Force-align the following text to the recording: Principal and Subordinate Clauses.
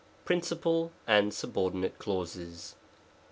Principal 0.25 0.91
and 1.05 1.31
Subordinate 1.31 1.99
Clauses. 1.99 2.73